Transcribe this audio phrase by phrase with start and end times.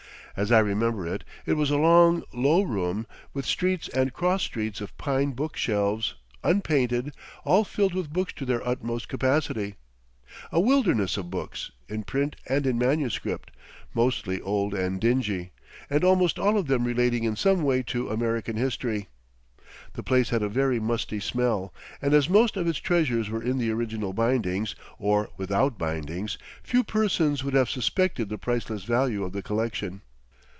[0.37, 4.79] As I remember it, it was a long, low room, with streets and cross streets
[4.79, 9.75] of pine book shelves, unpainted, all filled with books to their utmost capacity
[10.49, 13.51] a wilderness of books, in print and in manuscript,
[13.93, 15.51] mostly old and dingy,
[15.89, 19.07] and almost all of them relating in some way to American history.
[19.93, 23.57] The place had a very musty smell; and as most of its treasures were in
[23.57, 29.33] the original bindings, or without bindings, few persons would have suspected the priceless value of
[29.33, 30.01] the collection.